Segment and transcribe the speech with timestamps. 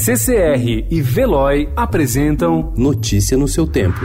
[0.00, 3.98] CCR e Veloy apresentam Notícia no seu tempo.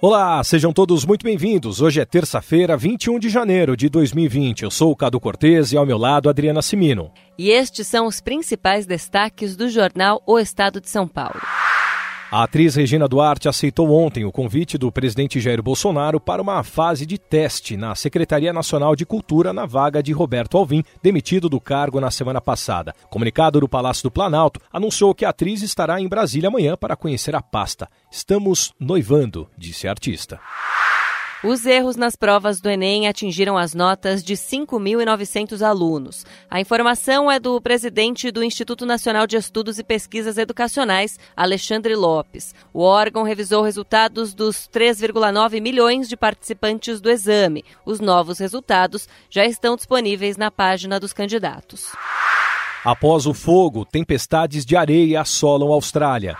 [0.00, 1.82] Olá, sejam todos muito bem-vindos.
[1.82, 4.62] Hoje é terça-feira, 21 de janeiro de 2020.
[4.62, 7.10] Eu sou o Cado Cortês e ao meu lado Adriana Simino.
[7.36, 11.40] E estes são os principais destaques do jornal O Estado de São Paulo.
[12.34, 17.06] A atriz Regina Duarte aceitou ontem o convite do presidente Jair Bolsonaro para uma fase
[17.06, 22.00] de teste na Secretaria Nacional de Cultura na vaga de Roberto Alvim, demitido do cargo
[22.00, 22.92] na semana passada.
[23.08, 27.36] Comunicado do Palácio do Planalto anunciou que a atriz estará em Brasília amanhã para conhecer
[27.36, 27.88] a pasta.
[28.10, 30.40] Estamos noivando, disse a artista.
[31.44, 36.24] Os erros nas provas do Enem atingiram as notas de 5.900 alunos.
[36.50, 42.54] A informação é do presidente do Instituto Nacional de Estudos e Pesquisas Educacionais, Alexandre Lopes.
[42.72, 47.62] O órgão revisou resultados dos 3,9 milhões de participantes do exame.
[47.84, 51.92] Os novos resultados já estão disponíveis na página dos candidatos.
[52.82, 56.38] Após o fogo, tempestades de areia assolam a Austrália.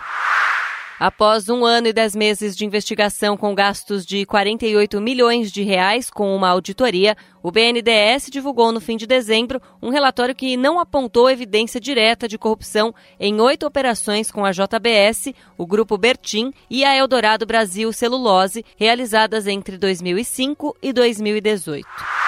[0.97, 6.09] Após um ano e dez meses de investigação com gastos de 48 milhões de reais
[6.09, 11.29] com uma auditoria, o BNDES divulgou no fim de dezembro um relatório que não apontou
[11.29, 16.95] evidência direta de corrupção em oito operações com a JBS, o Grupo Bertin e a
[16.95, 22.24] Eldorado Brasil Celulose, realizadas entre 2005 e 2018.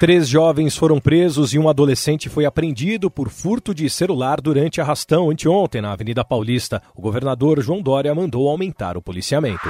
[0.00, 5.28] Três jovens foram presos e um adolescente foi apreendido por furto de celular durante arrastão
[5.28, 6.80] anteontem na Avenida Paulista.
[6.96, 9.68] O governador João Dória mandou aumentar o policiamento.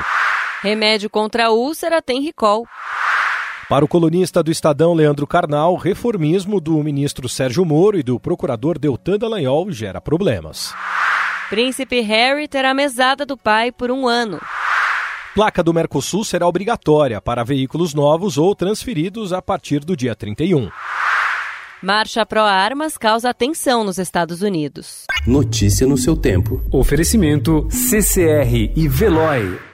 [0.62, 2.64] Remédio contra a úlcera tem recall.
[3.68, 8.78] Para o colunista do Estadão Leandro Carnal, reformismo do ministro Sérgio Moro e do procurador
[8.78, 10.72] Deltan Dallagnol gera problemas.
[11.48, 14.38] Príncipe Harry terá mesada do pai por um ano.
[15.34, 20.68] Placa do Mercosul será obrigatória para veículos novos ou transferidos a partir do dia 31.
[21.80, 25.04] Marcha pró-armas causa tensão nos Estados Unidos.
[25.24, 26.60] Notícia no seu tempo.
[26.72, 29.69] Oferecimento CCR e Veloy.